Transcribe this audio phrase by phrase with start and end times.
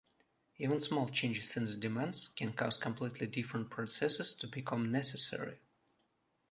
[0.57, 5.59] Even small changes in the demands can cause completely different processes to become necessary.